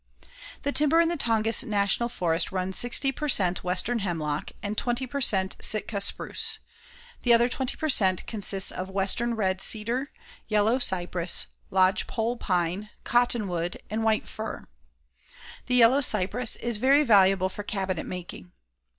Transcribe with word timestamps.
The 0.63 0.71
timber 0.71 0.99
in 0.99 1.09
the 1.09 1.15
Tongass 1.15 1.63
National 1.63 2.09
Forest 2.09 2.51
runs 2.51 2.75
60 2.75 3.11
per 3.11 3.29
cent. 3.29 3.63
western 3.63 3.99
hemlock 3.99 4.49
and 4.63 4.75
20 4.75 5.05
per 5.05 5.21
cent. 5.21 5.55
Sitka 5.61 6.01
spruce. 6.01 6.57
The 7.21 7.35
other 7.35 7.47
20 7.47 7.77
per 7.77 7.87
cent. 7.87 8.25
consists 8.25 8.71
of 8.71 8.89
western 8.89 9.35
red 9.35 9.61
cedar, 9.61 10.09
yellow 10.47 10.79
cypress, 10.79 11.45
lodge 11.69 12.07
pole 12.07 12.35
pine, 12.35 12.89
cottonwood 13.03 13.77
and 13.91 14.03
white 14.03 14.27
fir. 14.27 14.65
The 15.67 15.75
yellow 15.75 16.01
cypress 16.01 16.55
is 16.55 16.77
very 16.77 17.03
valuable 17.03 17.49
for 17.49 17.61
cabinet 17.61 18.07
making. 18.07 18.53